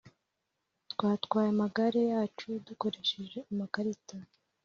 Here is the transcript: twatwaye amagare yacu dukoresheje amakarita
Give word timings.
twatwaye 0.91 1.49
amagare 1.55 2.01
yacu 2.11 2.47
dukoresheje 2.67 3.37
amakarita 3.51 4.15